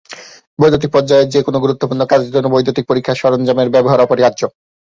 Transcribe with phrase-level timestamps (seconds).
[0.59, 4.41] বৈদ্যুতিক পর্যায়ের যে কোনো গুরুত্বপূর্ণ কাজের জন্য বৈদ্যুতিক পরীক্ষার সরঞ্জামের ব্যবহার অপরিহার্য।